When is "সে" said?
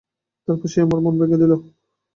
0.71-0.79